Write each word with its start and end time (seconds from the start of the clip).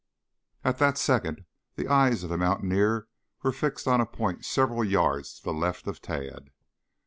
At 0.63 0.79
that 0.79 0.97
second 0.97 1.45
the 1.75 1.87
eyes 1.87 2.23
of 2.23 2.31
the 2.31 2.35
mountaineer 2.39 3.07
were 3.43 3.51
fixed 3.51 3.87
on 3.87 4.01
a 4.01 4.07
point 4.07 4.45
several 4.45 4.83
yards 4.83 5.35
to 5.37 5.43
the 5.43 5.53
left 5.53 5.85
of 5.85 6.01
Tad. 6.01 6.49